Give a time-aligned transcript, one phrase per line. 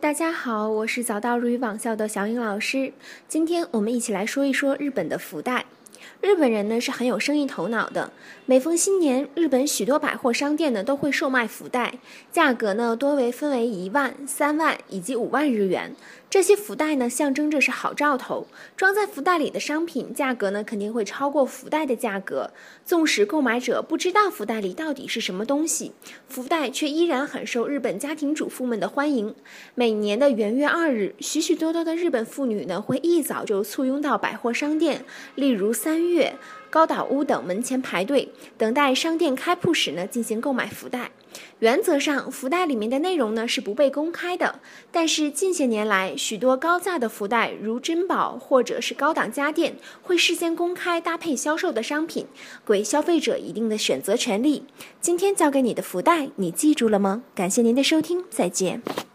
[0.00, 2.92] 大家好，我是早到日语网校的小颖老师。
[3.26, 5.66] 今天我们一起来说一说日本的福袋。
[6.20, 8.12] 日本人呢是很有生意头脑的，
[8.46, 11.98] 每逢新年，日本许多百货商店呢都会售卖福袋，
[12.30, 15.96] 价格呢多为分为一万、三万以及五万日元。
[16.30, 18.46] 这些福袋呢象征着是好兆头，
[18.76, 22.50] 装在福袋里的商品价格呢肯定会超过福袋的价格。
[22.84, 25.92] 纵使购买者不知道福袋里到底是什么东西，
[26.28, 29.34] 福袋却依然很受日本家庭主妇们的欢迎。
[29.74, 36.34] 每年的元月二日，许许多多的日本妇女呢会一早就簇拥到百货商店，例如三月。
[36.70, 41.10] 高岛屋等门前排队，等待商店开铺时呢，进行购买福袋。
[41.60, 44.60] 原则上，福袋里面的内容呢是不被公开的。
[44.90, 52.26] 但是近些年来，许多高价的福袋，如珍宝或者是高档家电，会事先公开搭配销售的商品，
[52.66, 54.64] 给消费者一定的选择权利。
[55.00, 57.22] 今天教给你的福袋，你记住了吗？
[57.34, 59.07] 感谢您的收听，再见。